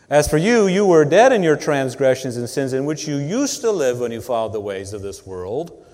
[0.09, 3.61] As for you, you were dead in your transgressions and sins in which you used
[3.61, 5.85] to live when you followed the ways of this world.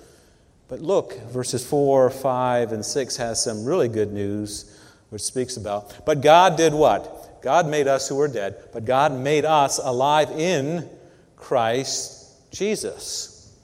[0.68, 4.78] But look, verses 4, 5, and 6 has some really good news,
[5.10, 6.06] which speaks about.
[6.06, 7.42] But God did what?
[7.42, 10.88] God made us who were dead, but God made us alive in
[11.36, 12.19] Christ
[12.52, 13.58] Jesus.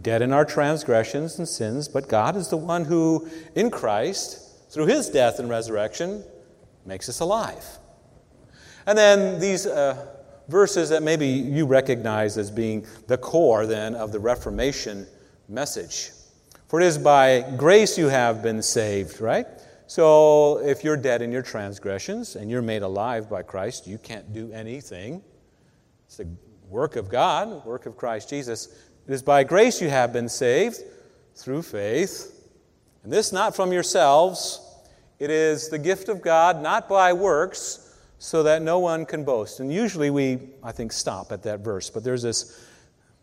[0.00, 4.86] Dead in our transgressions and sins, but God is the one who, in Christ, through
[4.86, 6.24] his death and resurrection,
[6.84, 7.64] makes us alive.
[8.86, 10.06] And then these uh,
[10.48, 15.06] verses that maybe you recognize as being the core then of the Reformation
[15.48, 16.10] message.
[16.68, 19.46] For it is by grace you have been saved, right?
[19.86, 24.32] So if you're dead in your transgressions and you're made alive by Christ, you can't
[24.32, 25.22] do anything.
[26.06, 26.28] It's the
[26.74, 28.66] work of God, work of Christ Jesus.
[29.06, 30.78] It is by grace you have been saved
[31.36, 32.50] through faith.
[33.04, 34.60] And this not from yourselves,
[35.20, 39.60] it is the gift of God, not by works, so that no one can boast.
[39.60, 41.90] And usually we, I think, stop at that verse.
[41.90, 42.66] But there's this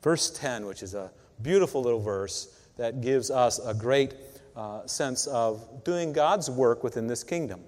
[0.01, 4.13] verse 10, which is a beautiful little verse that gives us a great
[4.55, 7.59] uh, sense of doing God's work within this kingdom.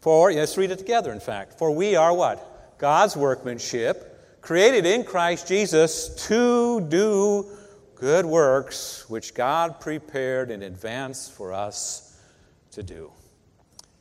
[0.00, 1.58] For, let's read it together, in fact.
[1.58, 2.78] For we are what?
[2.78, 4.10] God's workmanship
[4.42, 7.46] created in Christ Jesus to do
[7.94, 12.20] good works which God prepared in advance for us
[12.72, 13.12] to do.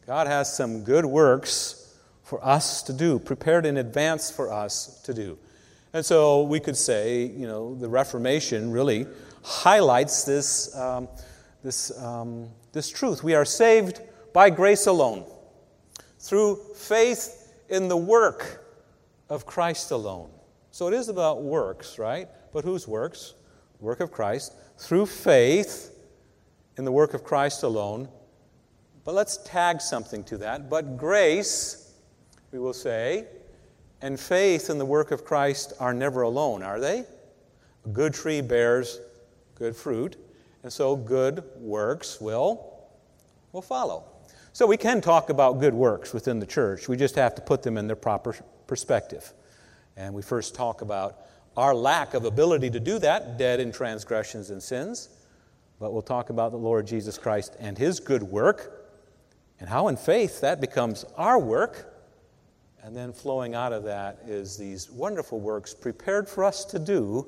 [0.07, 5.13] God has some good works for us to do, prepared in advance for us to
[5.13, 5.37] do.
[5.93, 9.05] And so we could say, you know, the Reformation really
[9.43, 11.07] highlights this, um,
[11.63, 13.23] this, um, this truth.
[13.23, 14.01] We are saved
[14.33, 15.25] by grace alone,
[16.19, 18.60] through faith in the work
[19.31, 20.29] of Christ alone.
[20.71, 22.27] So it is about works, right?
[22.51, 23.33] But whose works?
[23.79, 25.95] Work of Christ, through faith
[26.77, 28.09] in the work of Christ alone.
[29.05, 30.69] But let's tag something to that.
[30.69, 31.93] But grace,
[32.51, 33.25] we will say,
[34.01, 37.05] and faith in the work of Christ are never alone, are they?
[37.85, 38.99] A good tree bears
[39.55, 40.17] good fruit,
[40.63, 42.83] and so good works will,
[43.51, 44.03] will follow.
[44.53, 46.89] So we can talk about good works within the church.
[46.89, 48.35] We just have to put them in their proper
[48.71, 49.33] perspective.
[49.97, 51.17] And we first talk about
[51.57, 55.09] our lack of ability to do that, dead in transgressions and sins.
[55.77, 58.87] But we'll talk about the Lord Jesus Christ and his good work,
[59.59, 61.93] and how in faith that becomes our work.
[62.81, 67.27] And then flowing out of that is these wonderful works prepared for us to do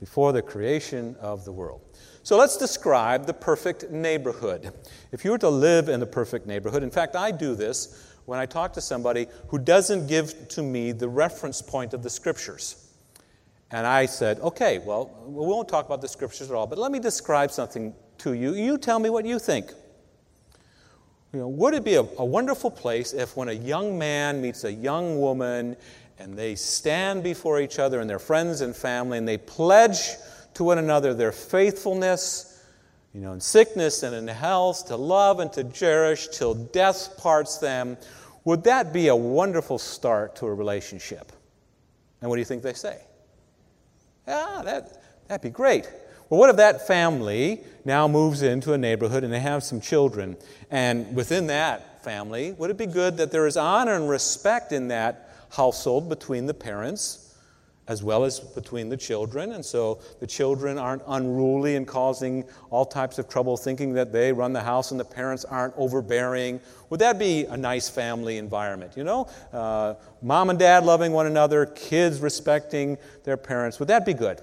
[0.00, 1.80] before the creation of the world.
[2.24, 4.70] So let's describe the perfect neighborhood.
[5.12, 8.38] If you were to live in the perfect neighborhood, in fact, I do this when
[8.38, 12.92] I talk to somebody who doesn't give to me the reference point of the scriptures.
[13.70, 16.92] And I said, okay, well, we won't talk about the scriptures at all, but let
[16.92, 18.54] me describe something to you.
[18.54, 19.72] You tell me what you think.
[21.32, 24.64] You know, would it be a, a wonderful place if when a young man meets
[24.64, 25.76] a young woman
[26.18, 30.14] and they stand before each other and their friends and family and they pledge
[30.54, 32.64] to one another their faithfulness,
[33.12, 37.58] you know, in sickness and in health, to love and to cherish till death parts
[37.58, 37.96] them,
[38.46, 41.32] would that be a wonderful start to a relationship?
[42.22, 42.98] And what do you think they say?
[44.26, 45.88] Yeah, that, That'd be great.
[46.28, 50.36] Well, what if that family now moves into a neighborhood and they have some children?
[50.70, 54.88] And within that family, would it be good that there is honor and respect in
[54.88, 57.25] that household between the parents?
[57.88, 59.52] As well as between the children.
[59.52, 64.32] And so the children aren't unruly and causing all types of trouble, thinking that they
[64.32, 66.60] run the house and the parents aren't overbearing.
[66.90, 68.96] Would that be a nice family environment?
[68.96, 73.78] You know, uh, mom and dad loving one another, kids respecting their parents.
[73.78, 74.40] Would that be good?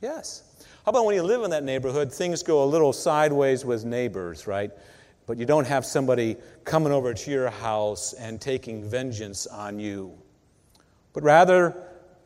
[0.00, 0.42] Yes.
[0.84, 4.46] How about when you live in that neighborhood, things go a little sideways with neighbors,
[4.46, 4.70] right?
[5.26, 10.16] But you don't have somebody coming over to your house and taking vengeance on you.
[11.12, 11.76] But rather,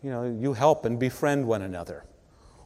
[0.03, 2.05] you know, you help and befriend one another.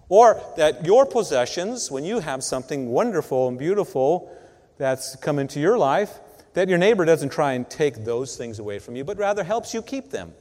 [0.08, 4.34] Or that your possessions, when you have something wonderful and beautiful
[4.78, 6.20] that's come into your life,
[6.54, 9.74] that your neighbor doesn't try and take those things away from you, but rather helps
[9.74, 10.32] you keep them.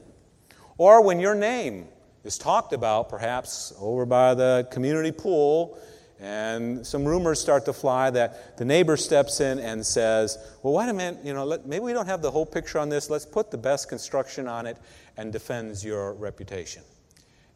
[0.78, 1.88] Or when your name
[2.24, 5.78] is talked about, perhaps over by the community pool,
[6.20, 10.88] and some rumors start to fly that the neighbor steps in and says, Well, wait
[10.88, 13.10] a minute, you know, let, maybe we don't have the whole picture on this.
[13.10, 14.78] Let's put the best construction on it
[15.18, 16.84] and defends your reputation.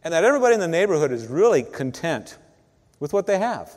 [0.03, 2.37] And that everybody in the neighborhood is really content
[2.99, 3.75] with what they have.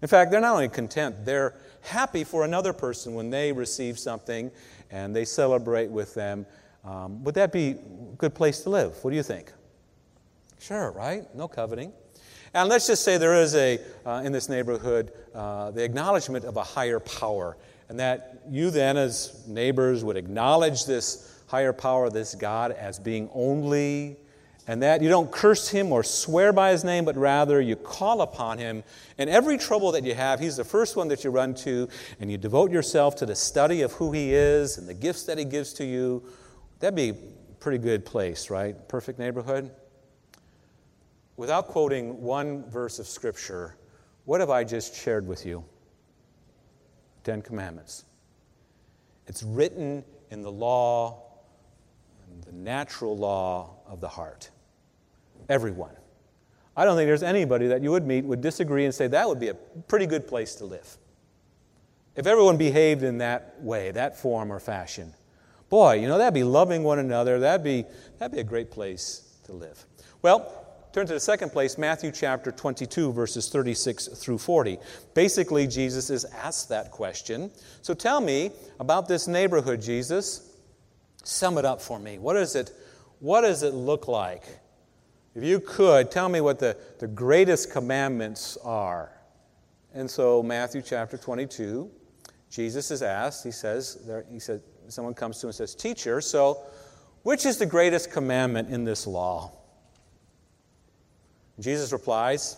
[0.00, 4.50] In fact, they're not only content, they're happy for another person when they receive something
[4.90, 6.46] and they celebrate with them.
[6.84, 8.96] Um, would that be a good place to live?
[9.02, 9.52] What do you think?
[10.58, 11.32] Sure, right?
[11.34, 11.92] No coveting.
[12.54, 16.56] And let's just say there is a, uh, in this neighborhood, uh, the acknowledgement of
[16.56, 17.56] a higher power,
[17.88, 23.28] and that you then, as neighbors, would acknowledge this higher power, this God, as being
[23.34, 24.16] only,
[24.66, 28.22] and that you don't curse him or swear by his name, but rather you call
[28.22, 28.82] upon him.
[29.18, 31.90] And every trouble that you have, he's the first one that you run to,
[32.20, 35.36] and you devote yourself to the study of who he is and the gifts that
[35.36, 36.22] he gives to you.
[36.80, 37.14] That'd be a
[37.60, 38.88] pretty good place, right?
[38.88, 39.70] Perfect neighborhood.
[41.36, 43.76] Without quoting one verse of Scripture,
[44.24, 45.62] what have I just shared with you?
[47.24, 48.06] Ten Commandments.
[49.26, 51.28] It's written in the law
[52.40, 54.50] the natural law of the heart.
[55.48, 55.94] Everyone.
[56.76, 59.40] I don't think there's anybody that you would meet would disagree and say that would
[59.40, 60.96] be a pretty good place to live.
[62.16, 65.14] If everyone behaved in that way, that form or fashion,
[65.68, 67.40] boy, you know, that'd be loving one another.
[67.40, 67.84] That'd be,
[68.18, 69.84] that'd be a great place to live.
[70.20, 74.78] Well, turn to the second place, Matthew chapter 22, verses 36 through 40.
[75.14, 77.50] Basically, Jesus is asked that question.
[77.80, 80.51] So tell me about this neighborhood, Jesus.
[81.22, 82.18] Sum it up for me.
[82.18, 82.72] What, is it,
[83.20, 84.44] what does it look like?
[85.34, 89.12] If you could, tell me what the, the greatest commandments are.
[89.94, 91.90] And so, Matthew chapter 22,
[92.50, 96.20] Jesus is asked, he says, there, he said, someone comes to him and says, Teacher,
[96.20, 96.62] so
[97.22, 99.52] which is the greatest commandment in this law?
[101.60, 102.56] Jesus replies,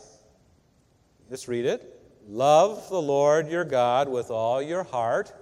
[1.28, 1.90] just read it.
[2.26, 5.32] Love the Lord your God with all your heart,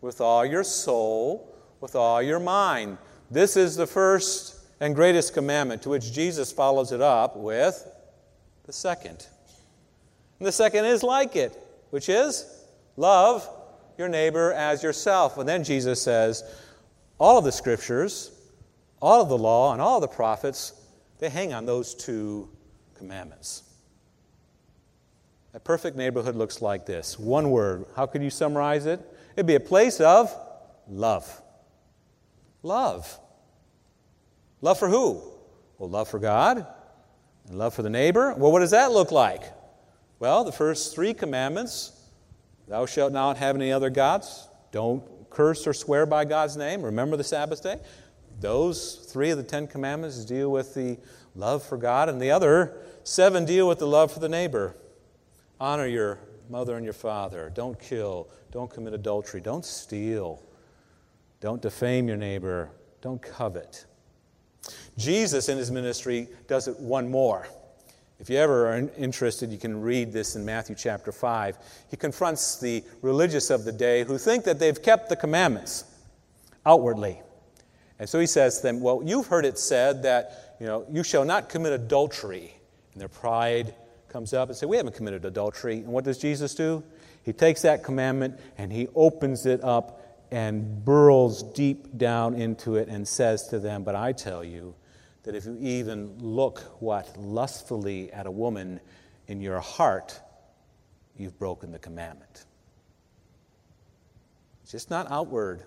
[0.00, 1.51] with all your soul,
[1.82, 2.96] with all your mind.
[3.30, 7.86] This is the first and greatest commandment, to which Jesus follows it up with
[8.64, 9.26] the second.
[10.38, 11.58] And the second is like it,
[11.90, 12.46] which is
[12.96, 13.48] love
[13.98, 15.38] your neighbor as yourself.
[15.38, 16.44] And then Jesus says,
[17.18, 18.30] all of the scriptures,
[19.00, 20.74] all of the law, and all the prophets,
[21.18, 22.48] they hang on those two
[22.94, 23.64] commandments.
[25.54, 27.86] A perfect neighborhood looks like this one word.
[27.96, 29.00] How could you summarize it?
[29.34, 30.32] It'd be a place of
[30.88, 31.41] love.
[32.62, 33.18] Love.
[34.60, 35.20] Love for who?
[35.78, 36.66] Well, love for God
[37.48, 38.34] and love for the neighbor.
[38.36, 39.42] Well, what does that look like?
[40.18, 41.92] Well, the first three commandments
[42.68, 44.48] Thou shalt not have any other gods.
[44.70, 46.82] Don't curse or swear by God's name.
[46.82, 47.78] Remember the Sabbath day.
[48.40, 50.98] Those three of the Ten Commandments deal with the
[51.34, 54.74] love for God, and the other seven deal with the love for the neighbor.
[55.60, 57.50] Honor your mother and your father.
[57.54, 58.28] Don't kill.
[58.52, 59.40] Don't commit adultery.
[59.40, 60.42] Don't steal.
[61.42, 62.70] Don't defame your neighbor.
[63.00, 63.84] Don't covet.
[64.96, 67.48] Jesus in his ministry does it one more.
[68.20, 71.58] If you ever are interested, you can read this in Matthew chapter 5.
[71.90, 75.84] He confronts the religious of the day who think that they've kept the commandments
[76.64, 77.20] outwardly.
[77.98, 81.02] And so he says to them, Well, you've heard it said that, you know, you
[81.02, 82.54] shall not commit adultery.
[82.92, 83.74] And their pride
[84.08, 85.78] comes up and say, We haven't committed adultery.
[85.78, 86.84] And what does Jesus do?
[87.24, 90.01] He takes that commandment and he opens it up
[90.32, 94.74] and burrows deep down into it and says to them, But I tell you
[95.24, 98.80] that if you even look what lustfully at a woman
[99.28, 100.18] in your heart,
[101.18, 102.46] you've broken the commandment.
[104.62, 105.64] It's just not outward,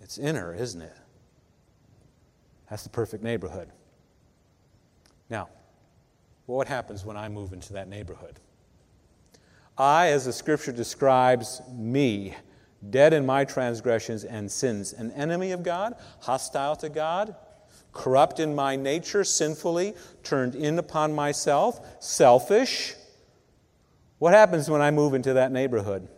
[0.00, 0.96] it's inner, isn't it?
[2.70, 3.70] That's the perfect neighborhood.
[5.28, 5.48] Now,
[6.46, 8.38] what happens when I move into that neighborhood?
[9.76, 12.36] I, as the scripture describes me,
[12.90, 17.34] dead in my transgressions and sins, an enemy of God, hostile to God,
[17.92, 22.94] corrupt in my nature, sinfully, turned in upon myself, selfish.
[24.18, 26.08] What happens when I move into that neighborhood?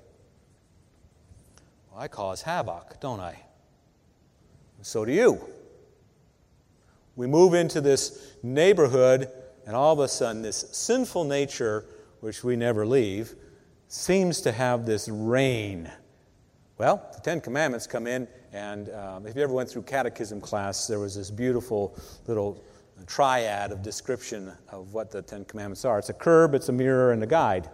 [1.90, 3.40] Well, I cause havoc, don't I?
[4.82, 5.40] So do you.
[7.16, 9.30] We move into this neighborhood,
[9.66, 11.86] and all of a sudden, this sinful nature,
[12.20, 13.34] which we never leave,
[13.88, 15.90] seems to have this reign.
[16.76, 20.88] Well, the Ten Commandments come in, and um, if you ever went through catechism class,
[20.88, 22.64] there was this beautiful little
[23.06, 27.12] triad of description of what the Ten Commandments are it's a curb, it's a mirror,
[27.12, 27.68] and a guide.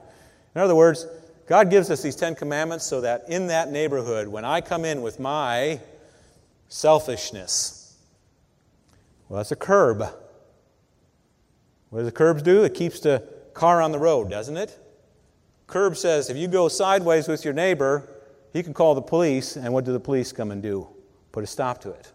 [0.54, 1.06] In other words,
[1.46, 5.00] God gives us these Ten Commandments so that in that neighborhood, when I come in
[5.00, 5.80] with my
[6.68, 7.96] selfishness,
[9.30, 10.02] well, that's a curb.
[11.88, 12.64] What do the curbs do?
[12.64, 14.78] It keeps the car on the road, doesn't it?
[15.66, 18.19] Curb says if you go sideways with your neighbor,
[18.52, 20.88] he can call the police, and what do the police come and do?
[21.32, 22.12] Put a stop to it.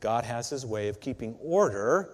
[0.00, 2.10] God has his way of keeping order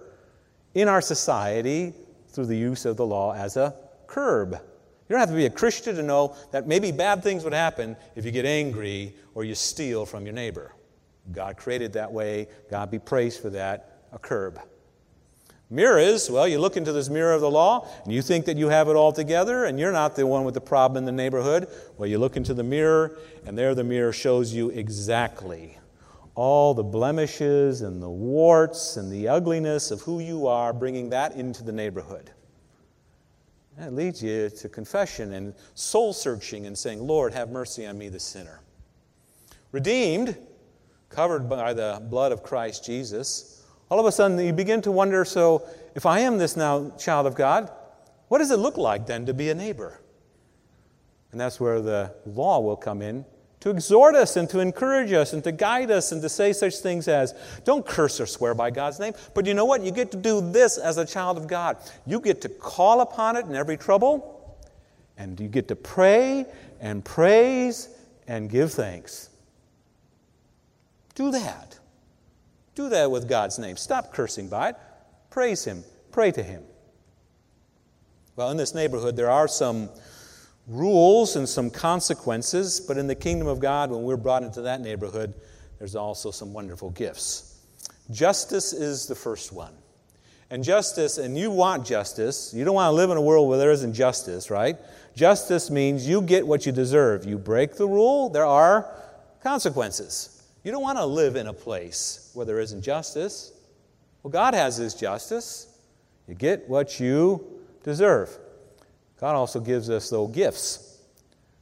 [0.73, 1.93] in our society
[2.29, 3.75] through the use of the law as a
[4.07, 4.53] curb.
[4.53, 7.95] You don't have to be a Christian to know that maybe bad things would happen
[8.15, 10.73] if you get angry or you steal from your neighbor.
[11.31, 12.47] God created that way.
[12.69, 14.05] God be praised for that.
[14.11, 14.59] A curb.
[15.73, 18.57] Mirror is, well, you look into this mirror of the law and you think that
[18.57, 21.11] you have it all together and you're not the one with the problem in the
[21.11, 21.67] neighborhood.
[21.97, 25.79] Well, you look into the mirror and there the mirror shows you exactly
[26.35, 31.33] all the blemishes and the warts and the ugliness of who you are, bringing that
[31.35, 32.29] into the neighborhood.
[33.79, 38.09] That leads you to confession and soul searching and saying, Lord, have mercy on me,
[38.09, 38.59] the sinner.
[39.71, 40.37] Redeemed,
[41.09, 45.25] covered by the blood of Christ Jesus all of a sudden you begin to wonder
[45.25, 47.71] so, if I am this now child of God,
[48.27, 49.99] what does it look like then to be a neighbor?
[51.31, 53.25] And that's where the law will come in
[53.63, 56.75] to exhort us and to encourage us and to guide us and to say such
[56.79, 59.13] things as don't curse or swear by God's name.
[59.33, 59.81] But you know what?
[59.81, 61.77] You get to do this as a child of God.
[62.05, 64.59] You get to call upon it in every trouble,
[65.17, 66.45] and you get to pray
[66.81, 67.87] and praise
[68.27, 69.29] and give thanks.
[71.15, 71.72] Do that.
[72.75, 73.77] Do that with God's name.
[73.77, 74.75] Stop cursing by it.
[75.29, 75.83] Praise Him.
[76.11, 76.63] Pray to Him.
[78.35, 79.89] Well, in this neighborhood, there are some
[80.67, 84.81] rules and some consequences, but in the kingdom of God, when we're brought into that
[84.81, 85.33] neighborhood,
[85.77, 87.59] there's also some wonderful gifts.
[88.09, 89.73] Justice is the first one.
[90.49, 92.53] And justice, and you want justice.
[92.53, 94.77] You don't want to live in a world where there isn't justice, right?
[95.15, 97.25] Justice means you get what you deserve.
[97.25, 98.89] You break the rule, there are
[99.41, 100.32] consequences.
[100.63, 103.51] You don't want to live in a place where there isn't justice.
[104.21, 105.67] Well, God has His justice.
[106.27, 108.37] You get what you deserve.
[109.19, 110.93] God also gives us, though, gifts.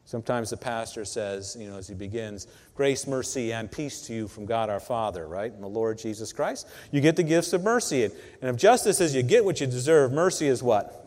[0.06, 4.28] Sometimes the pastor says, you know, as he begins, grace, mercy, and peace to you
[4.28, 5.52] from God our Father, right?
[5.52, 6.68] And the Lord Jesus Christ.
[6.92, 8.04] You get the gifts of mercy.
[8.04, 11.06] And if justice is you get what you deserve, mercy is what?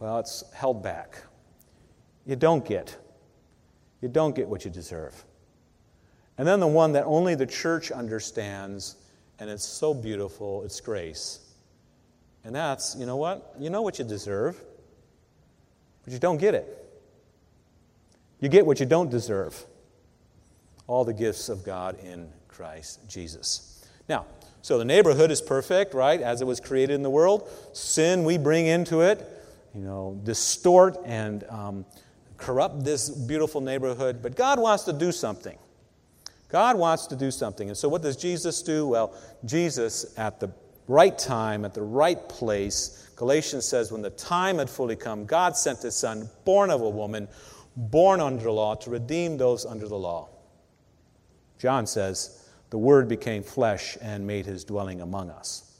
[0.00, 1.22] Well, it's held back.
[2.26, 2.96] You don't get.
[4.00, 5.24] You don't get what you deserve.
[6.36, 8.96] And then the one that only the church understands,
[9.38, 11.40] and it's so beautiful, it's grace.
[12.44, 13.54] And that's, you know what?
[13.58, 14.60] You know what you deserve,
[16.04, 16.80] but you don't get it.
[18.40, 19.64] You get what you don't deserve
[20.86, 23.86] all the gifts of God in Christ Jesus.
[24.08, 24.26] Now,
[24.60, 26.20] so the neighborhood is perfect, right?
[26.20, 27.48] As it was created in the world.
[27.72, 29.26] Sin, we bring into it,
[29.74, 31.86] you know, distort and um,
[32.36, 34.22] corrupt this beautiful neighborhood.
[34.22, 35.58] But God wants to do something.
[36.54, 37.66] God wants to do something.
[37.66, 38.86] And so, what does Jesus do?
[38.86, 39.12] Well,
[39.44, 40.52] Jesus, at the
[40.86, 45.56] right time, at the right place, Galatians says, when the time had fully come, God
[45.56, 47.26] sent his Son, born of a woman,
[47.74, 50.28] born under the law, to redeem those under the law.
[51.58, 55.72] John says, the Word became flesh and made his dwelling among us.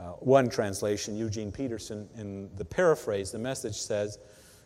[0.00, 4.18] Uh, one translation, Eugene Peterson, in the paraphrase, the message says,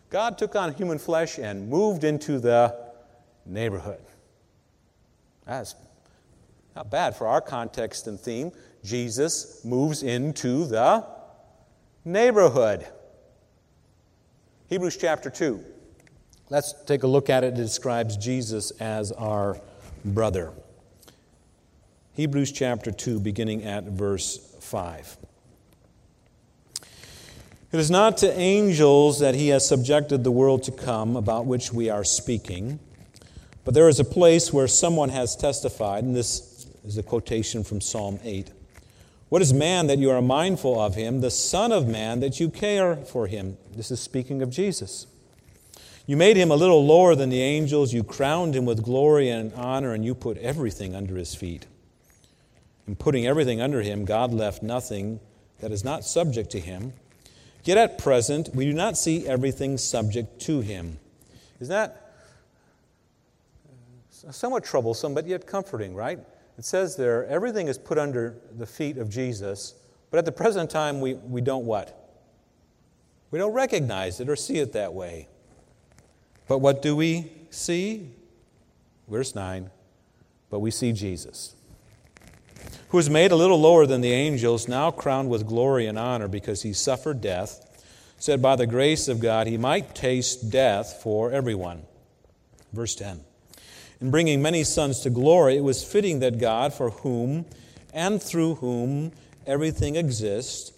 [0.09, 2.73] God took on human flesh and moved into the
[3.45, 3.99] neighborhood.
[5.49, 5.73] That's
[6.75, 8.51] not bad for our context and theme.
[8.83, 11.05] Jesus moves into the
[12.05, 12.85] neighborhood.
[14.67, 15.59] Hebrews chapter 2.
[16.51, 17.47] Let's take a look at it.
[17.53, 19.59] It describes Jesus as our
[20.05, 20.53] brother.
[22.13, 25.17] Hebrews chapter 2, beginning at verse 5.
[27.71, 31.73] It is not to angels that he has subjected the world to come, about which
[31.73, 32.79] we are speaking.
[33.69, 37.81] But there is a place where someone has testified, and this is a quotation from
[37.81, 38.49] Psalm 8
[39.29, 42.49] What is man that you are mindful of him, the Son of Man that you
[42.49, 43.57] care for him?
[43.75, 45.05] This is speaking of Jesus.
[46.07, 47.93] You made him a little lower than the angels.
[47.93, 51.67] You crowned him with glory and honor, and you put everything under his feet.
[52.87, 55.19] In putting everything under him, God left nothing
[55.59, 56.93] that is not subject to him.
[57.63, 60.97] Yet at present, we do not see everything subject to him.
[61.59, 62.08] Is that
[64.31, 66.19] somewhat troublesome, but yet comforting, right?
[66.57, 69.75] It says there, everything is put under the feet of Jesus,
[70.11, 71.95] but at the present time, we, we don't what?
[73.31, 75.27] We don't recognize it or see it that way.
[76.47, 78.09] But what do we see?
[79.07, 79.69] Verse 9.
[80.49, 81.55] But we see Jesus,
[82.89, 86.27] who was made a little lower than the angels, now crowned with glory and honor
[86.27, 87.83] because he suffered death,
[88.17, 91.83] said by the grace of God he might taste death for everyone.
[92.73, 93.21] Verse 10.
[94.01, 97.45] In bringing many sons to glory, it was fitting that God, for whom
[97.93, 99.11] and through whom
[99.45, 100.71] everything exists,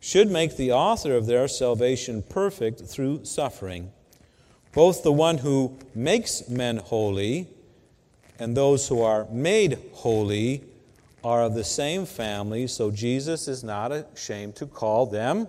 [0.00, 3.92] should make the author of their salvation perfect through suffering
[4.74, 7.46] both the one who makes men holy
[8.38, 10.64] and those who are made holy
[11.22, 15.48] are of the same family, so Jesus is not ashamed to call them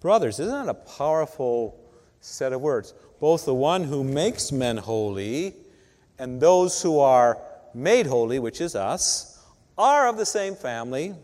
[0.00, 0.38] brothers.
[0.38, 1.78] Isn't that a powerful
[2.20, 2.94] set of words?
[3.20, 5.54] Both the one who makes men holy
[6.18, 7.38] and those who are
[7.74, 9.44] made holy, which is us,
[9.76, 11.14] are of the same family,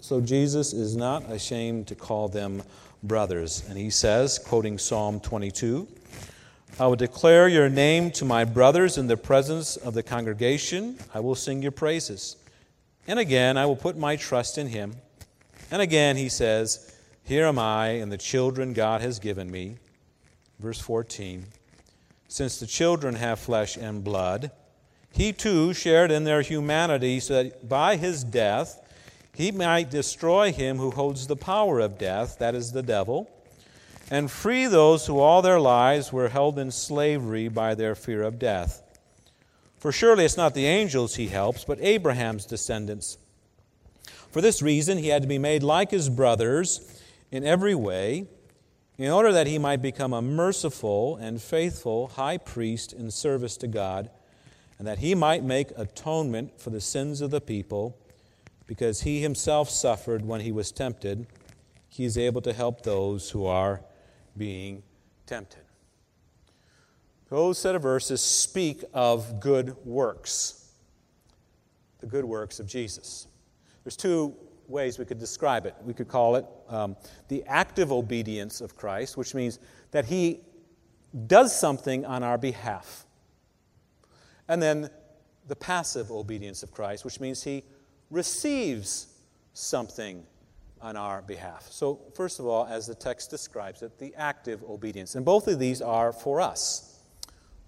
[0.00, 2.62] so Jesus is not ashamed to call them
[3.02, 3.64] brothers.
[3.68, 5.88] And he says, quoting Psalm 22,
[6.78, 10.98] I will declare your name to my brothers in the presence of the congregation.
[11.14, 12.36] I will sing your praises.
[13.06, 14.96] And again, I will put my trust in him.
[15.70, 19.76] And again, he says, Here am I and the children God has given me.
[20.58, 21.46] Verse 14
[22.34, 24.50] Since the children have flesh and blood,
[25.12, 28.80] he too shared in their humanity, so that by his death
[29.32, 33.30] he might destroy him who holds the power of death, that is the devil
[34.10, 38.40] and free those who all their lives were held in slavery by their fear of
[38.40, 38.82] death.
[39.78, 43.16] For surely it's not the angels he helps, but Abraham's descendants.
[44.32, 48.26] For this reason, he had to be made like his brothers in every way,
[48.96, 53.66] in order that he might become a merciful and faithful high priest in service to
[53.66, 54.10] God,
[54.78, 57.98] and that he might make atonement for the sins of the people,
[58.66, 61.26] because he himself suffered when he was tempted.
[61.88, 63.82] He is able to help those who are
[64.36, 64.82] being
[65.26, 65.60] tempted.
[67.30, 70.72] Those set of verses speak of good works,
[72.00, 73.26] the good works of Jesus.
[73.82, 74.36] There's two
[74.68, 75.74] ways we could describe it.
[75.84, 76.96] We could call it um,
[77.28, 79.58] the active obedience of Christ, which means
[79.90, 80.40] that he
[81.26, 83.06] does something on our behalf.
[84.48, 84.90] And then
[85.46, 87.64] the passive obedience of Christ, which means he
[88.10, 89.08] receives
[89.52, 90.24] something
[90.80, 91.66] on our behalf.
[91.70, 95.14] So, first of all, as the text describes it, the active obedience.
[95.14, 97.00] And both of these are for us.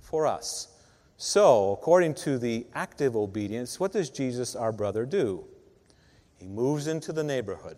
[0.01, 0.69] For us.
[1.17, 5.47] So, according to the active obedience, what does Jesus, our brother, do?
[6.47, 7.77] He moves into the neighborhood.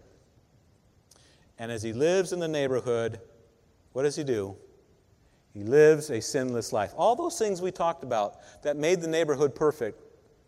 [1.59, 3.19] And as he lives in the neighborhood,
[3.95, 4.57] what does he do?
[5.55, 6.93] He lives a sinless life.
[6.95, 10.03] All those things we talked about that made the neighborhood perfect,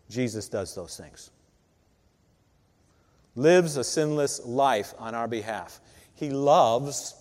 [0.07, 1.31] Jesus does those things
[3.35, 5.79] lives a sinless life on our behalf.
[6.13, 7.15] He loves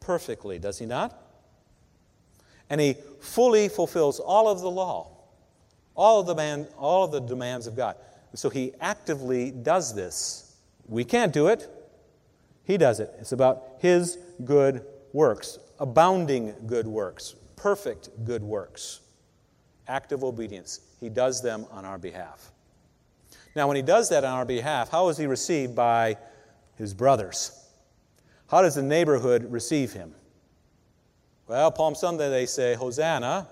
[0.00, 1.20] perfectly, does he not?
[2.70, 5.10] And he fully fulfills all of the law,
[5.96, 7.96] all of the, man, all of the demands of God.
[8.34, 10.56] So he actively does this.
[10.86, 11.68] We can't do it.
[12.64, 13.12] He does it.
[13.18, 19.00] It's about his good works, abounding good works, perfect good works,
[19.86, 20.80] active obedience.
[21.00, 22.52] He does them on our behalf.
[23.56, 26.18] Now, when he does that on our behalf, how is he received by
[26.76, 27.66] his brothers?
[28.48, 30.14] How does the neighborhood receive him?
[31.46, 33.48] Well, Palm Sunday they say, Hosanna.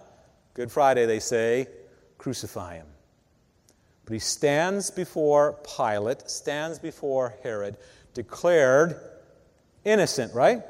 [0.54, 1.66] Good Friday they say,
[2.18, 2.86] crucify him.
[4.06, 7.76] But he stands before Pilate, stands before Herod,
[8.14, 8.98] declared
[9.84, 10.62] innocent, right?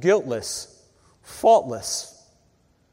[0.00, 0.82] Guiltless,
[1.22, 2.28] faultless.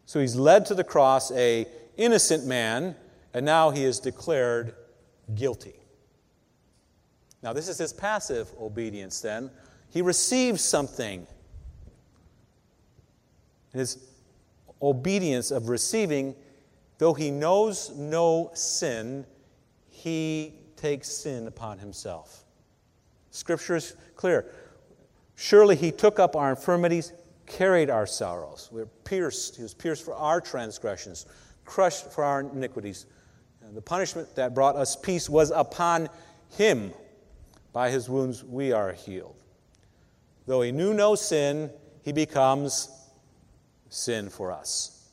[0.06, 2.95] So he's led to the cross a innocent man,
[3.34, 4.76] and now he is declared
[5.34, 5.73] guilty.
[7.41, 9.49] Now, this is his passive obedience then.
[9.89, 11.26] He receives something.
[13.73, 13.97] His
[14.82, 16.36] obedience of receiving,
[16.97, 19.26] though he knows no sin,
[20.04, 22.44] he takes sin upon himself.
[23.32, 24.46] Scripture is clear.
[25.36, 27.13] Surely he took up our infirmities,
[27.46, 28.68] carried our sorrows.
[28.70, 29.56] We were pierced.
[29.56, 31.26] He was pierced for our transgressions,
[31.63, 33.06] crushed for our iniquities.
[33.74, 36.10] The punishment that brought us peace was upon
[36.58, 36.92] him.
[37.72, 39.38] By his wounds we are healed.
[40.46, 41.72] Though he knew no sin,
[42.04, 42.89] he becomes
[43.88, 45.10] sin for us.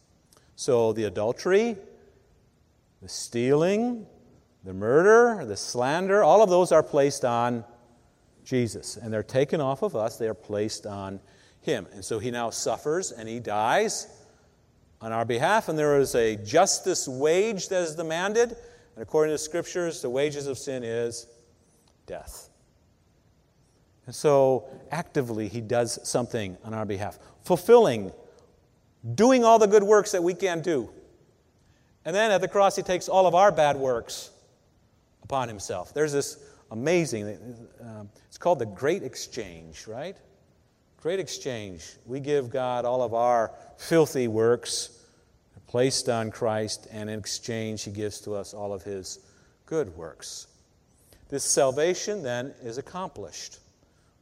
[0.56, 1.76] So the adultery,
[3.00, 4.06] the stealing,
[4.64, 7.64] the murder, the slander, all of those are placed on
[8.44, 8.96] Jesus.
[8.96, 11.20] And they're taken off of us, they are placed on
[11.60, 11.86] him.
[11.92, 14.06] And so he now suffers and he dies
[15.00, 15.68] on our behalf.
[15.68, 18.50] And there is a justice wage that is demanded.
[18.50, 21.26] And according to the scriptures, the wages of sin is
[22.06, 22.50] death.
[24.06, 28.12] And so actively he does something on our behalf, fulfilling,
[29.14, 30.90] doing all the good works that we can't do.
[32.04, 34.30] And then at the cross, he takes all of our bad works
[35.30, 35.94] upon himself.
[35.94, 36.38] There's this
[36.72, 40.16] amazing, uh, it's called the Great Exchange, right?
[41.00, 41.84] Great Exchange.
[42.04, 45.04] We give God all of our filthy works
[45.68, 49.20] placed on Christ, and in exchange, he gives to us all of his
[49.66, 50.48] good works.
[51.28, 53.60] This salvation then is accomplished.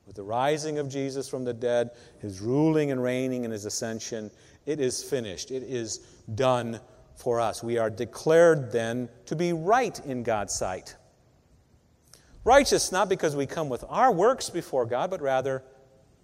[0.06, 4.30] With the rising of Jesus from the dead, his ruling and reigning and his ascension,
[4.66, 5.50] it is finished.
[5.50, 6.00] It is
[6.34, 6.80] done
[7.16, 7.62] for us.
[7.62, 10.96] We are declared then to be right in God's sight.
[12.44, 15.62] Righteous not because we come with our works before God, but rather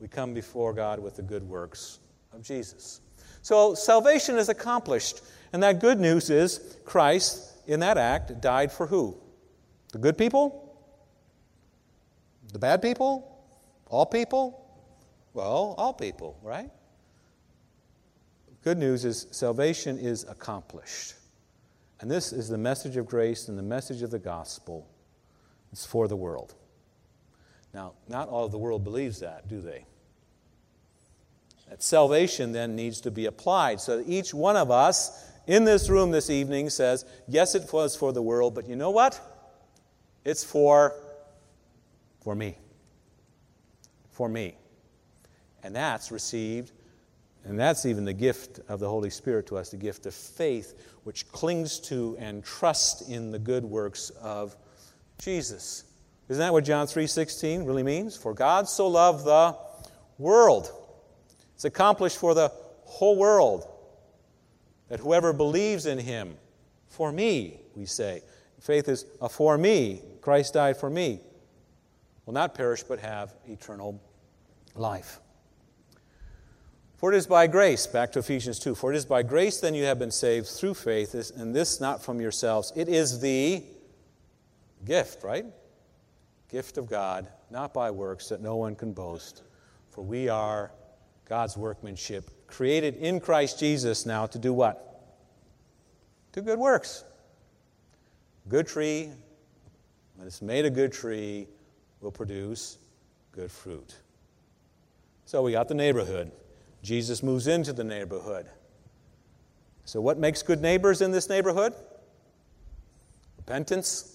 [0.00, 1.98] we come before God with the good works
[2.32, 3.00] of Jesus.
[3.42, 5.20] So salvation is accomplished.
[5.52, 9.16] And that good news is Christ, in that act, died for who?
[9.92, 10.76] The good people?
[12.52, 13.40] The bad people?
[13.86, 14.60] All people?
[15.32, 16.70] Well, all people, right?
[18.62, 21.14] Good news is salvation is accomplished.
[22.00, 24.88] And this is the message of grace and the message of the gospel.
[25.74, 26.54] It's for the world.
[27.72, 29.86] Now, not all of the world believes that, do they?
[31.68, 36.12] That salvation then needs to be applied so each one of us in this room
[36.12, 39.20] this evening says, Yes, it was for the world, but you know what?
[40.24, 40.94] It's for,
[42.22, 42.56] for me
[44.14, 44.56] for me.
[45.62, 46.72] And that's received,
[47.44, 50.74] and that's even the gift of the Holy Spirit to us, the gift of faith,
[51.02, 54.56] which clings to and trusts in the good works of
[55.24, 55.84] Jesus.
[56.28, 58.16] Isn't that what John 3:16 really means?
[58.16, 59.56] For God so loved the
[60.18, 60.70] world.
[61.54, 62.52] It's accomplished for the
[62.84, 63.66] whole world.
[64.88, 66.36] That whoever believes in him,
[66.88, 68.22] for me, we say.
[68.60, 70.02] Faith is a for me.
[70.20, 71.20] Christ died for me
[72.26, 74.00] will not perish but have eternal
[74.74, 75.20] life.
[76.96, 79.74] For it is by grace, back to Ephesians 2, for it is by grace then
[79.74, 82.72] you have been saved through faith, and this not from yourselves.
[82.74, 83.62] It is the
[84.84, 85.46] gift, right?
[86.50, 89.42] Gift of God, not by works that no one can boast.
[89.90, 90.70] For we are
[91.26, 94.90] God's workmanship, created in Christ Jesus now to do what?
[96.32, 97.04] Do good works.
[98.48, 99.10] Good tree,
[100.16, 101.46] when it's made a good tree,
[102.00, 102.78] will produce
[103.32, 103.94] good fruit.
[105.24, 106.30] So we got the neighborhood.
[106.82, 108.46] Jesus moves into the neighborhood.
[109.86, 111.74] So, what makes good neighbors in this neighborhood?
[113.38, 114.13] Repentance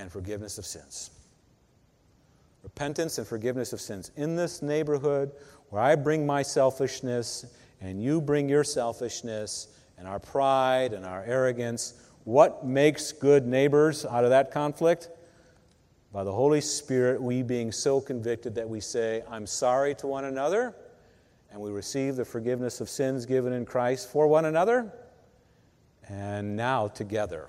[0.00, 1.10] and forgiveness of sins.
[2.62, 4.10] Repentance and forgiveness of sins.
[4.16, 5.32] In this neighborhood
[5.68, 7.46] where I bring my selfishness
[7.80, 14.04] and you bring your selfishness and our pride and our arrogance, what makes good neighbors
[14.04, 15.08] out of that conflict?
[16.12, 20.24] by the Holy Spirit, we being so convicted that we say, I'm sorry to one
[20.24, 20.74] another,
[21.52, 24.92] and we receive the forgiveness of sins given in Christ for one another,
[26.08, 27.48] and now together.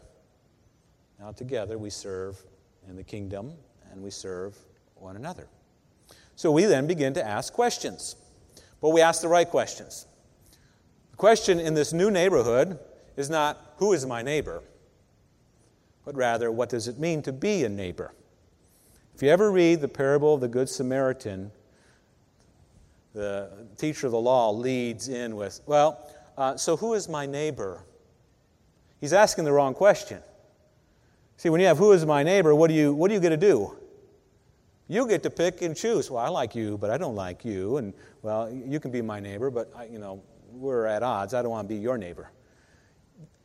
[1.22, 2.42] Now together we serve
[2.90, 3.54] in the kingdom
[3.92, 4.58] and we serve
[4.96, 5.48] one another.
[6.36, 8.16] So we then begin to ask questions,
[8.82, 10.08] but we ask the right questions.
[11.12, 12.80] The question in this new neighborhood
[13.18, 14.64] is not, who is my neighbor?
[16.06, 18.16] But rather, what does it mean to be a neighbor?
[19.14, 21.52] If you ever read the parable of the Good Samaritan,
[23.14, 27.84] the teacher of the law leads in with, Well, uh, so who is my neighbor?
[29.00, 30.24] He's asking the wrong question.
[31.42, 33.30] See, when you have who is my neighbor, what do you, what do you get
[33.30, 33.76] to do?
[34.88, 36.12] You get to pick and choose.
[36.12, 37.78] Well, I like you, but I don't like you.
[37.78, 41.34] And, well, you can be my neighbor, but, I, you know, we're at odds.
[41.34, 42.30] I don't want to be your neighbor.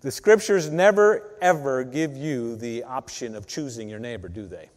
[0.03, 4.69] The scriptures never, ever give you the option of choosing your neighbor, do they?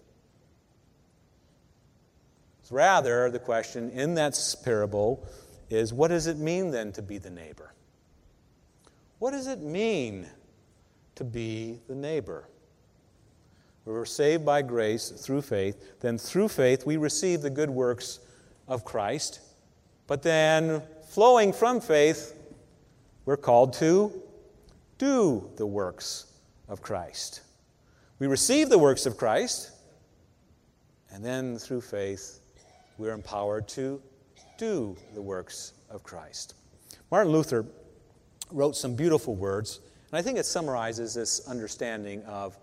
[2.61, 5.27] It's Rather, the question in that parable
[5.69, 7.73] is what does it mean then to be the neighbor?
[9.17, 10.25] What does it mean
[11.15, 12.47] to be the neighbor?
[13.89, 15.99] We were saved by grace through faith.
[15.99, 18.19] Then, through faith, we receive the good works
[18.67, 19.39] of Christ.
[20.05, 22.35] But then, flowing from faith,
[23.25, 24.13] we're called to
[24.99, 26.27] do the works
[26.67, 27.41] of Christ.
[28.19, 29.71] We receive the works of Christ,
[31.11, 32.41] And then through faith,
[32.99, 33.99] we're empowered to
[34.59, 36.53] do the works of Christ.
[37.09, 37.65] Martin Luther
[38.51, 39.79] wrote some beautiful words,
[40.11, 42.55] and I think it summarizes this understanding of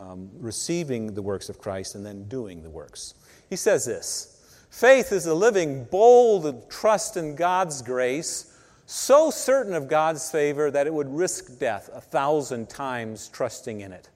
[0.00, 3.14] um, receiving the works of Christ and then doing the works.
[3.48, 9.88] He says this Faith is a living, bold trust in God's grace, so certain of
[9.88, 14.08] God's favor that it would risk death a thousand times trusting in it.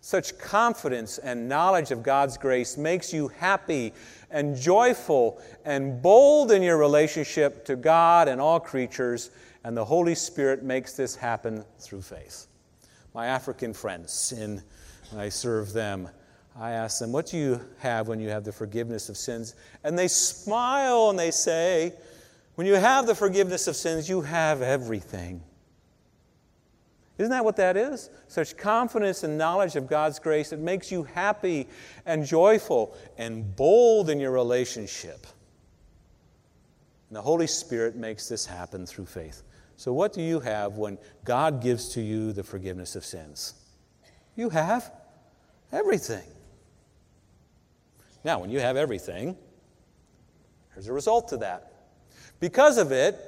[0.00, 3.92] Such confidence and knowledge of God's grace makes you happy
[4.30, 9.30] and joyful and bold in your relationship to God and all creatures,
[9.64, 12.46] and the Holy Spirit makes this happen through faith.
[13.14, 14.62] My African friends, in,
[15.14, 16.08] I serve them,
[16.58, 19.54] I ask them, What do you have when you have the forgiveness of sins?
[19.84, 21.92] And they smile and they say,
[22.54, 25.42] When you have the forgiveness of sins, you have everything.
[27.18, 28.10] Isn't that what that is?
[28.28, 30.52] Such confidence and knowledge of God's grace.
[30.52, 31.66] It makes you happy
[32.04, 35.26] and joyful and bold in your relationship.
[37.08, 39.42] And the Holy Spirit makes this happen through faith.
[39.76, 43.54] So, what do you have when God gives to you the forgiveness of sins?
[44.36, 44.92] You have
[45.72, 46.24] everything.
[48.22, 49.36] Now, when you have everything,
[50.74, 51.72] there's a result to that.
[52.38, 53.18] Because of it,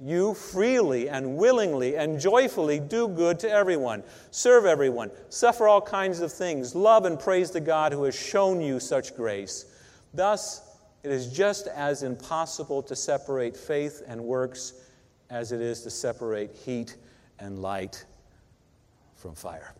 [0.00, 6.20] you freely and willingly and joyfully do good to everyone, serve everyone, suffer all kinds
[6.20, 9.66] of things, love and praise the God who has shown you such grace.
[10.12, 10.62] Thus,
[11.02, 14.74] it is just as impossible to separate faith and works
[15.30, 16.96] as it is to separate heat
[17.38, 18.04] and light
[19.16, 19.74] from fire.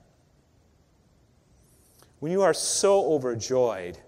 [2.24, 3.98] When you are so overjoyed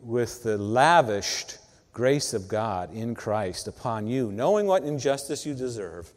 [0.00, 1.58] with the lavished
[1.92, 6.10] grace of God in Christ upon you, knowing what injustice you deserve,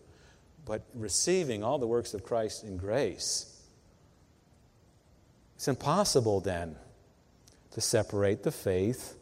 [0.64, 3.62] but receiving all the works of Christ in grace.
[5.58, 6.78] It's impossible then
[7.72, 9.18] to separate the faith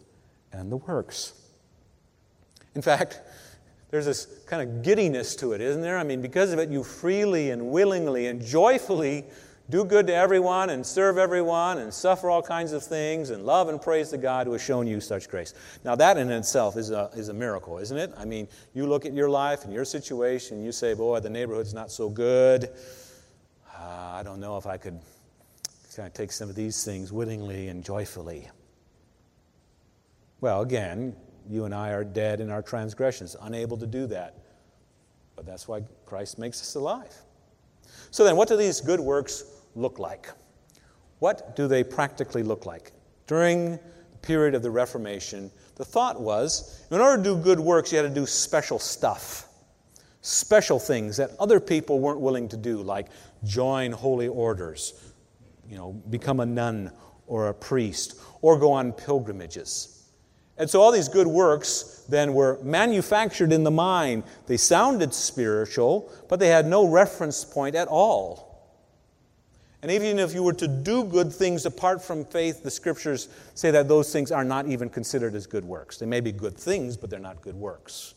[0.53, 1.33] and the works.
[2.75, 3.19] In fact,
[3.89, 5.97] there's this kind of giddiness to it, isn't there?
[5.97, 9.25] I mean, because of it, you freely and willingly and joyfully
[9.69, 13.69] do good to everyone and serve everyone and suffer all kinds of things and love
[13.69, 15.53] and praise the God who has shown you such grace.
[15.83, 18.11] Now, that in itself is a, is a miracle, isn't it?
[18.17, 21.73] I mean, you look at your life and your situation, you say, Boy, the neighborhood's
[21.73, 22.69] not so good.
[23.77, 24.99] Uh, I don't know if I could
[25.95, 28.49] kind of take some of these things willingly and joyfully.
[30.41, 31.15] Well, again,
[31.49, 34.35] you and I are dead in our transgressions, unable to do that.
[35.35, 37.13] But that's why Christ makes us alive.
[38.11, 39.43] So then, what do these good works
[39.79, 40.29] look like?
[41.19, 42.91] What do they practically look like?
[43.27, 47.91] During the period of the Reformation, the thought was in order to do good works,
[47.91, 49.47] you had to do special stuff,
[50.21, 53.07] special things that other people weren't willing to do, like
[53.43, 55.13] join holy orders,
[55.67, 56.91] you know, become a nun
[57.27, 59.99] or a priest, or go on pilgrimages.
[60.57, 64.23] And so all these good works then were manufactured in the mind.
[64.47, 68.48] They sounded spiritual, but they had no reference point at all.
[69.81, 73.71] And even if you were to do good things apart from faith, the scriptures say
[73.71, 75.97] that those things are not even considered as good works.
[75.97, 78.15] They may be good things, but they're not good works.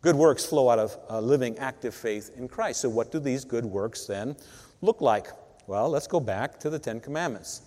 [0.00, 2.80] Good works flow out of living, active faith in Christ.
[2.80, 4.36] So, what do these good works then
[4.80, 5.26] look like?
[5.66, 7.62] Well, let's go back to the Ten Commandments.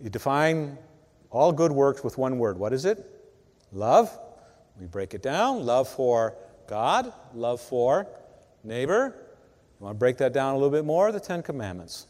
[0.00, 0.76] You define
[1.30, 2.58] all good works with one word.
[2.58, 3.10] What is it?
[3.72, 4.16] Love.
[4.78, 6.34] We break it down love for
[6.66, 8.06] God, love for
[8.62, 9.14] neighbor,
[9.78, 11.12] you want to break that down a little bit more?
[11.12, 12.06] The Ten Commandments.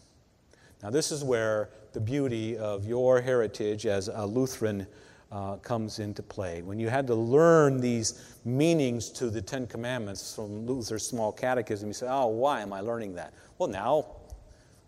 [0.83, 4.87] Now, this is where the beauty of your heritage as a Lutheran
[5.33, 6.63] uh, comes into play.
[6.63, 11.89] When you had to learn these meanings to the Ten Commandments from Luther's small catechism,
[11.89, 13.35] you say, Oh, why am I learning that?
[13.59, 14.07] Well, now,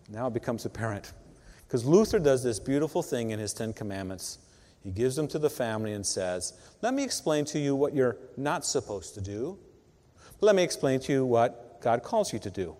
[0.08, 1.12] now it becomes apparent.
[1.66, 4.38] Because Luther does this beautiful thing in his Ten Commandments.
[4.84, 8.16] He gives them to the family and says, Let me explain to you what you're
[8.36, 9.58] not supposed to do.
[10.40, 12.76] Let me explain to you what God calls you to do.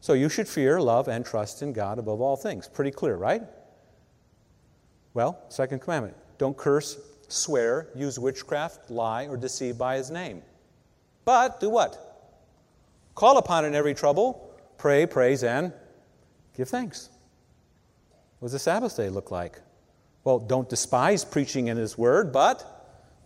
[0.00, 2.68] So you should fear, love, and trust in God above all things.
[2.68, 3.42] Pretty clear, right?
[5.14, 10.42] Well, second commandment don't curse, swear, use witchcraft, lie, or deceive by his name.
[11.24, 11.98] But do what?
[13.14, 15.72] Call upon in every trouble, pray, praise, and
[16.56, 17.10] give thanks.
[18.40, 19.60] What does the Sabbath day look like?
[20.24, 22.64] Well, don't despise preaching in his word, but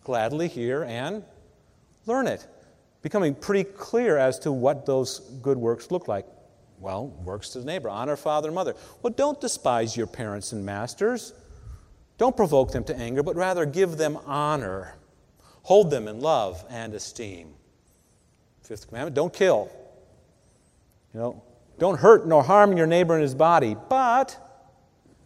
[0.04, 1.24] gladly hear and
[2.04, 2.46] learn it
[3.02, 6.26] becoming pretty clear as to what those good works look like.
[6.78, 8.74] Well, works to the neighbor, honor father and mother.
[9.02, 11.32] Well, don't despise your parents and masters.
[12.18, 14.94] Don't provoke them to anger, but rather give them honor.
[15.62, 17.54] Hold them in love and esteem.
[18.62, 19.70] Fifth commandment don't kill.
[21.14, 21.42] You know,
[21.78, 24.38] don't hurt nor harm your neighbor in his body, but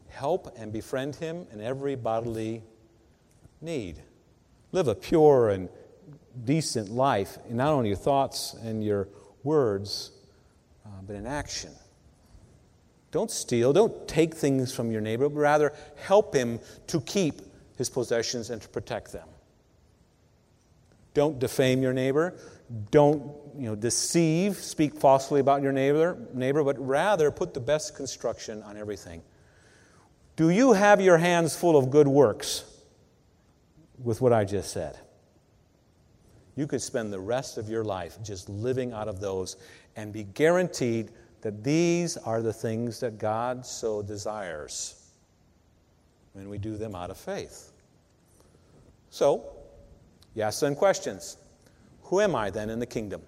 [0.08, 2.62] help and befriend him in every bodily
[3.60, 4.02] need.
[4.72, 5.68] Live a pure and
[6.44, 9.08] decent life not only your thoughts and your
[9.42, 10.12] words,
[10.86, 11.70] uh, but in action.
[13.10, 17.42] Don't steal, don't take things from your neighbor, but rather help him to keep
[17.76, 19.28] his possessions and to protect them.
[21.12, 22.34] Don't defame your neighbor.
[22.92, 23.22] Don't
[23.56, 28.62] you know, deceive, speak falsely about your neighbor, neighbor, but rather put the best construction
[28.62, 29.22] on everything.
[30.36, 32.64] Do you have your hands full of good works
[34.02, 34.96] with what I just said?
[36.60, 39.56] You could spend the rest of your life just living out of those
[39.96, 45.10] and be guaranteed that these are the things that God so desires
[46.34, 47.72] when we do them out of faith.
[49.08, 49.42] So,
[50.38, 51.38] ask some questions.
[52.02, 53.22] Who am I then in the kingdom?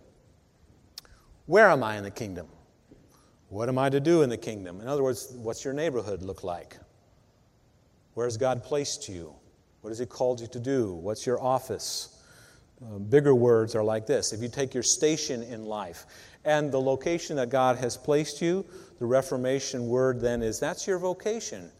[1.46, 2.48] Where am I in the kingdom?
[3.48, 4.82] What am I to do in the kingdom?
[4.82, 6.76] In other words, what's your neighborhood look like?
[8.12, 9.32] Where has God placed you?
[9.80, 10.92] What has He called you to do?
[10.92, 12.18] What's your office?
[12.82, 14.32] Uh, bigger words are like this.
[14.32, 16.06] If you take your station in life
[16.44, 18.66] and the location that God has placed you,
[18.98, 21.70] the Reformation word then is that's your vocation,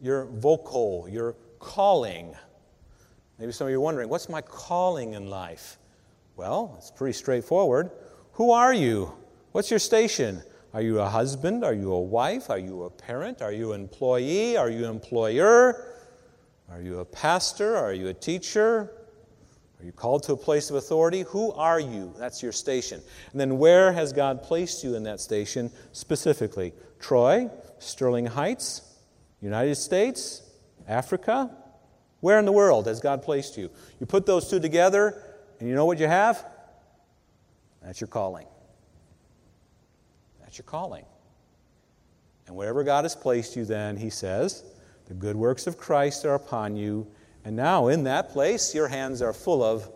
[0.00, 2.34] your vocal, your calling.
[3.38, 5.78] Maybe some of you are wondering, what's my calling in life?
[6.36, 7.90] Well, it's pretty straightforward.
[8.32, 9.12] Who are you?
[9.52, 10.42] What's your station?
[10.72, 11.62] Are you a husband?
[11.62, 12.48] Are you a wife?
[12.48, 13.42] Are you a parent?
[13.42, 14.56] Are you an employee?
[14.56, 15.94] Are you an employer?
[16.70, 17.76] Are you a pastor?
[17.76, 18.97] Are you a teacher?
[19.80, 21.22] Are you called to a place of authority?
[21.28, 22.12] Who are you?
[22.18, 23.00] That's your station.
[23.30, 26.72] And then where has God placed you in that station specifically?
[26.98, 28.82] Troy, Sterling Heights,
[29.40, 30.42] United States,
[30.88, 31.50] Africa?
[32.20, 33.70] Where in the world has God placed you?
[34.00, 35.22] You put those two together,
[35.60, 36.44] and you know what you have?
[37.80, 38.46] That's your calling.
[40.40, 41.04] That's your calling.
[42.48, 44.64] And wherever God has placed you, then, he says,
[45.06, 47.06] the good works of Christ are upon you.
[47.48, 49.88] And now, in that place, your hands are full of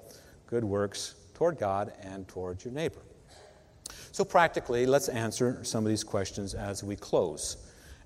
[0.46, 3.02] good works toward God and toward your neighbor.
[4.10, 7.58] So, practically, let's answer some of these questions as we close.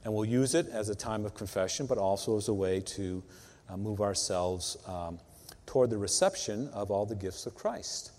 [0.03, 3.23] And we'll use it as a time of confession, but also as a way to
[3.71, 5.21] uh, move ourselves um,
[5.65, 8.11] toward the reception of all the gifts of Christ.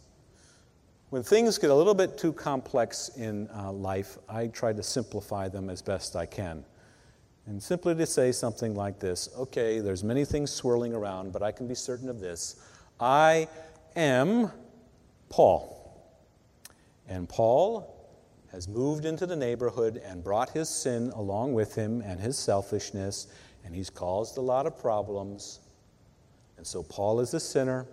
[1.09, 5.49] When things get a little bit too complex in uh, life, I try to simplify
[5.49, 6.63] them as best I can.
[7.47, 11.51] And simply to say something like this okay, there's many things swirling around, but I
[11.51, 12.61] can be certain of this.
[12.99, 13.47] I
[13.95, 14.51] am
[15.29, 15.73] Paul.
[17.07, 17.93] And Paul
[18.51, 23.27] has moved into the neighborhood and brought his sin along with him and his selfishness,
[23.63, 25.59] and he's caused a lot of problems.
[26.57, 27.85] And so Paul is a sinner,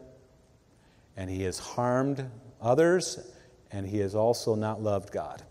[1.16, 2.28] and he has harmed
[2.60, 3.32] others,
[3.70, 5.42] and he has also not loved God.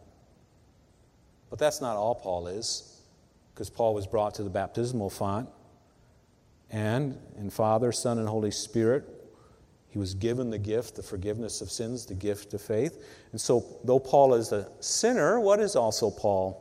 [1.49, 2.92] But that's not all Paul is,
[3.53, 5.49] because Paul was brought to the baptismal font,
[6.69, 9.07] and in Father, Son, and Holy Spirit,
[9.89, 13.05] he was given the gift, the forgiveness of sins, the gift of faith.
[13.31, 16.59] And so, though Paul is a sinner, what is also Paul?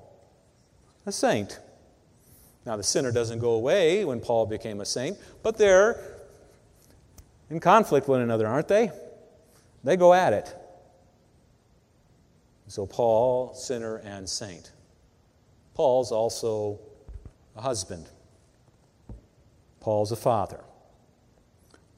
[1.06, 1.58] A saint.
[2.66, 5.98] Now, the sinner doesn't go away when Paul became a saint, but they're
[7.48, 8.90] in conflict with one another, aren't they?
[9.82, 10.54] They go at it.
[12.68, 14.72] So, Paul, sinner and saint.
[15.74, 16.78] Paul's also
[17.56, 18.06] a husband.
[19.80, 20.60] Paul's a father.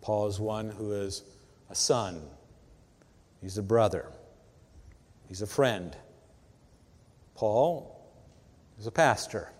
[0.00, 1.22] Paul is one who is
[1.70, 2.22] a son.
[3.40, 4.10] He's a brother.
[5.28, 5.96] He's a friend.
[7.34, 8.00] Paul
[8.78, 9.50] is a pastor.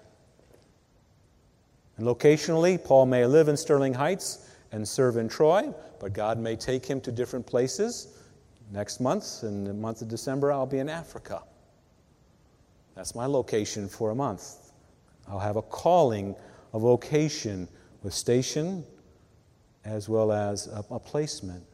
[1.97, 6.57] And locationally, Paul may live in Sterling Heights and serve in Troy, but God may
[6.57, 8.19] take him to different places.
[8.73, 11.43] Next month, in the month of December, I'll be in Africa.
[12.95, 14.71] That's my location for a month.
[15.29, 16.35] I'll have a calling,
[16.73, 17.69] a vocation
[18.03, 18.85] with station
[19.85, 21.65] as well as a, a placement.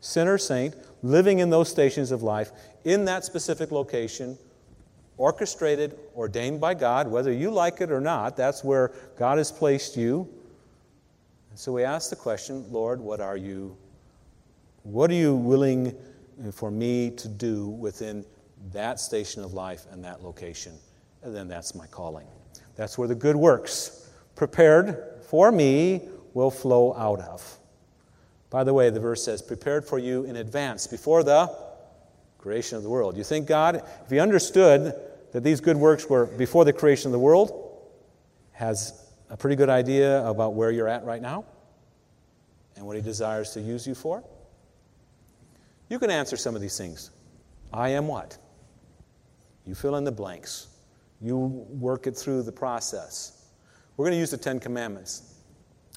[0.00, 2.52] Sinner, saint, living in those stations of life
[2.84, 4.38] in that specific location,
[5.16, 9.96] orchestrated, ordained by God, whether you like it or not, that's where God has placed
[9.96, 10.28] you.
[11.50, 13.76] And so we ask the question, Lord, what are you
[14.82, 15.96] what are you willing
[16.52, 18.22] for me to do within
[18.72, 20.74] that station of life and that location?
[21.22, 22.26] And then that's my calling.
[22.76, 26.02] That's where the good works prepared for me
[26.34, 27.58] will flow out of.
[28.50, 31.50] By the way, the verse says, prepared for you in advance before the
[32.38, 33.16] creation of the world.
[33.16, 34.94] You think God, if He understood
[35.32, 37.80] that these good works were before the creation of the world,
[38.52, 41.44] has a pretty good idea about where you're at right now
[42.76, 44.22] and what He desires to use you for?
[45.88, 47.10] You can answer some of these things.
[47.72, 48.38] I am what?
[49.66, 50.68] You fill in the blanks.
[51.20, 53.46] You work it through the process.
[53.96, 55.34] We're going to use the Ten Commandments.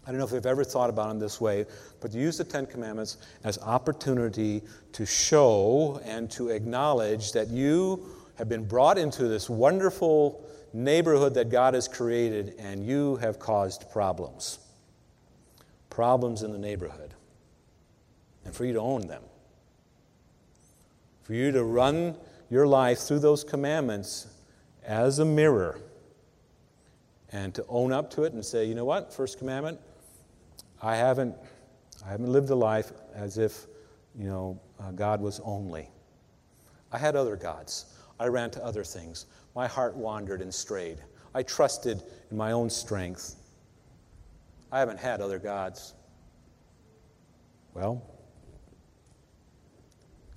[0.06, 1.66] I don't know if you've ever thought about them this way,
[2.00, 4.62] but to use the Ten Commandments as opportunity
[4.94, 8.06] to show and to acknowledge that you
[8.36, 13.90] have been brought into this wonderful neighborhood that God has created and you have caused
[13.92, 14.60] problems.
[15.90, 17.14] Problems in the neighborhood.
[18.46, 19.24] And for you to own them.
[21.24, 22.16] For you to run
[22.50, 24.28] your life through those commandments
[24.84, 25.82] as a mirror
[27.32, 29.80] and to own up to it and say, you know what, first commandment,
[30.82, 31.36] I haven't,
[32.06, 33.66] I haven't lived a life as if,
[34.18, 35.90] you know, uh, God was only.
[36.92, 37.98] I had other gods.
[38.20, 39.26] I ran to other things.
[39.56, 41.00] My heart wandered and strayed.
[41.34, 43.36] I trusted in my own strength.
[44.72, 45.94] I haven't had other gods.
[47.74, 48.02] Well,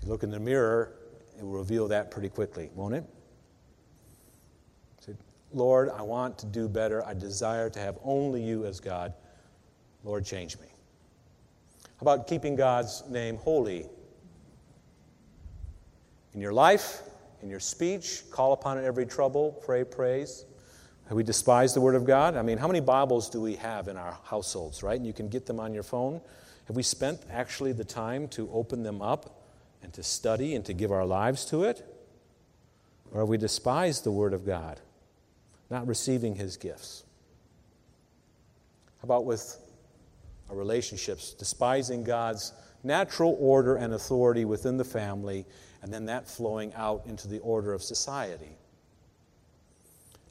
[0.03, 1.00] you look in the mirror,
[1.41, 3.05] it will reveal that pretty quickly, won't it?
[5.01, 5.15] Say,
[5.53, 7.05] Lord, I want to do better.
[7.05, 9.15] I desire to have only you as God.
[10.05, 10.67] Lord, change me.
[11.83, 13.87] How about keeping God's name holy
[16.33, 17.03] in your life
[17.43, 20.45] in your speech, call upon it every trouble, pray praise.
[21.09, 22.37] Have we despised the Word of God?
[22.37, 24.97] I mean, how many Bibles do we have in our households, right?
[24.97, 26.21] And you can get them on your phone.
[26.67, 29.40] Have we spent actually the time to open them up
[29.83, 31.87] and to study and to give our lives to it?
[33.13, 34.81] Or have we despised the Word of God,
[35.69, 37.05] not receiving His gifts?
[39.01, 39.57] How about with
[40.49, 42.53] our relationships, despising God's
[42.83, 45.47] natural order and authority within the family
[45.83, 48.57] and then that flowing out into the order of society.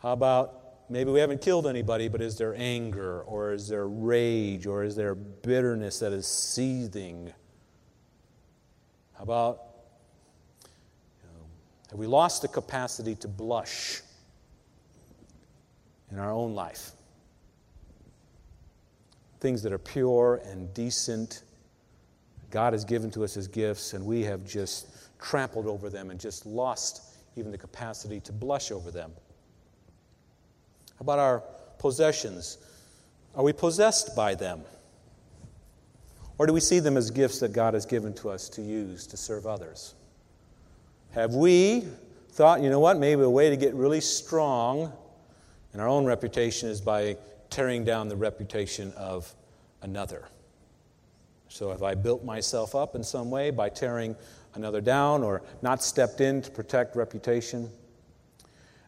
[0.01, 4.65] How about maybe we haven't killed anybody, but is there anger, or is there rage,
[4.65, 7.33] or is there bitterness that is seething?
[9.19, 9.59] How about
[10.63, 11.45] you know,
[11.89, 14.01] have we lost the capacity to blush
[16.09, 16.91] in our own life?
[19.41, 21.43] Things that are pure and decent.
[22.49, 24.87] God has given to us as gifts, and we have just
[25.19, 29.11] trampled over them and just lost even the capacity to blush over them.
[30.91, 31.43] How about our
[31.77, 32.57] possessions?
[33.35, 34.61] Are we possessed by them?
[36.39, 39.05] Or do we see them as gifts that God has given to us to use
[39.07, 39.93] to serve others?
[41.11, 41.83] Have we
[42.31, 44.93] thought, you know what, maybe a way to get really strong
[45.73, 47.17] in our own reputation is by
[47.49, 49.35] tearing down the reputation of
[49.81, 50.29] another?
[51.49, 54.15] So have I built myself up in some way by tearing
[54.53, 57.69] another down or not stepped in to protect reputation?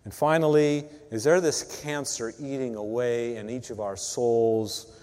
[0.05, 4.97] And finally, is there this cancer eating away in each of our souls,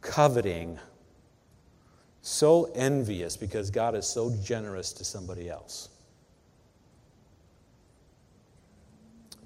[0.00, 0.78] coveting,
[2.22, 5.88] so envious because God is so generous to somebody else?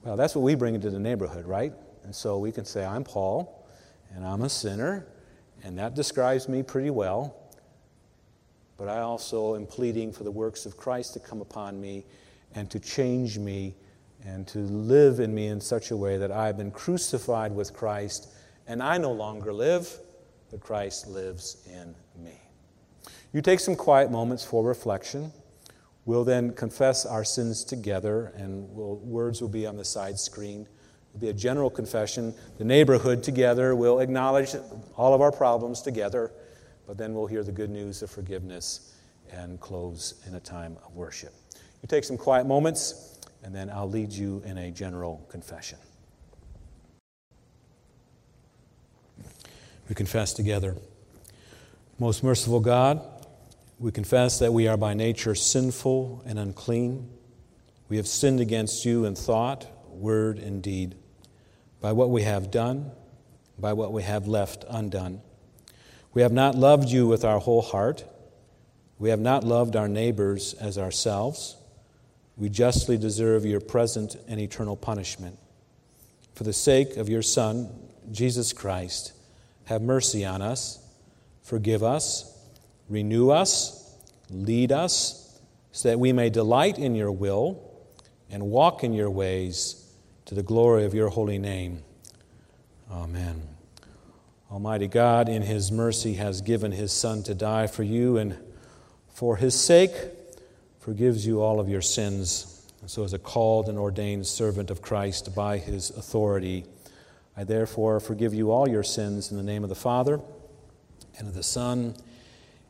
[0.04, 1.72] Well, that's what we bring into the neighborhood, right?
[2.04, 3.66] And so we can say, I'm Paul,
[4.14, 5.06] and I'm a sinner,
[5.62, 7.44] and that describes me pretty well
[8.76, 12.04] but I also am pleading for the works of Christ to come upon me
[12.54, 13.74] and to change me
[14.24, 18.28] and to live in me in such a way that I've been crucified with Christ
[18.66, 19.98] and I no longer live,
[20.50, 22.03] but Christ lives in me.
[23.34, 25.30] You take some quiet moments for reflection.
[26.06, 30.66] We'll then confess our sins together, and we'll, words will be on the side screen.
[31.10, 32.34] It'll be a general confession.
[32.56, 34.54] The neighborhood together will acknowledge
[34.96, 36.32] all of our problems together
[36.86, 38.94] but then we'll hear the good news of forgiveness
[39.30, 41.32] and close in a time of worship.
[41.82, 45.78] You take some quiet moments, and then I'll lead you in a general confession.
[49.88, 50.76] We confess together.
[51.98, 53.00] Most merciful God,
[53.84, 57.06] we confess that we are by nature sinful and unclean.
[57.90, 60.94] We have sinned against you in thought, word, and deed,
[61.82, 62.92] by what we have done,
[63.58, 65.20] by what we have left undone.
[66.14, 68.04] We have not loved you with our whole heart.
[68.98, 71.54] We have not loved our neighbors as ourselves.
[72.38, 75.38] We justly deserve your present and eternal punishment.
[76.34, 77.68] For the sake of your Son,
[78.10, 79.12] Jesus Christ,
[79.66, 80.78] have mercy on us,
[81.42, 82.33] forgive us,
[82.88, 83.96] renew us,
[84.30, 85.40] lead us,
[85.72, 87.60] so that we may delight in your will
[88.30, 89.84] and walk in your ways
[90.26, 91.82] to the glory of your holy name.
[92.90, 93.42] Amen.
[94.50, 98.38] Almighty God, in His mercy, has given His Son to die for you, and
[99.12, 99.92] for His sake,
[100.78, 102.50] forgives you all of your sins.
[102.86, 106.66] So, as a called and ordained servant of Christ by His authority,
[107.36, 110.20] I therefore forgive you all your sins in the name of the Father,
[111.18, 111.96] and of the Son,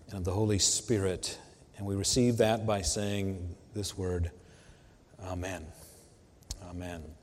[0.09, 1.39] and of the Holy Spirit.
[1.77, 4.31] And we receive that by saying this word
[5.27, 5.67] Amen.
[6.69, 7.14] Amen.